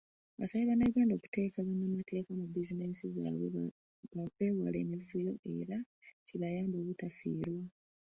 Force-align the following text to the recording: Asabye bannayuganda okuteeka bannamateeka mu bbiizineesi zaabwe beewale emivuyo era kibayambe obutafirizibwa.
Asabye 0.43 0.65
bannayuganda 0.69 1.13
okuteeka 1.15 1.65
bannamateeka 1.67 2.31
mu 2.37 2.45
bbiizineesi 2.47 3.05
zaabwe 3.15 3.47
beewale 4.37 4.77
emivuyo 4.83 5.33
era 5.61 5.77
kibayambe 6.25 6.75
obutafirizibwa. 6.79 7.71